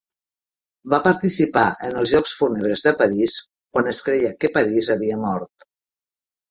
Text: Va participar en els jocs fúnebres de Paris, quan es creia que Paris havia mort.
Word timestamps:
Va 0.93 0.99
participar 1.07 1.65
en 1.89 1.99
els 2.01 2.13
jocs 2.15 2.33
fúnebres 2.39 2.85
de 2.89 2.97
Paris, 3.03 3.39
quan 3.77 3.95
es 3.95 4.03
creia 4.09 4.35
que 4.43 4.53
Paris 4.59 4.95
havia 4.97 5.25
mort. 5.29 5.71